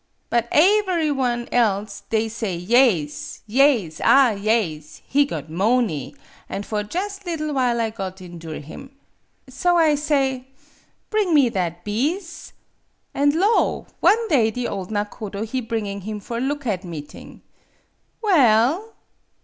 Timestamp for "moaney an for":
5.51-6.81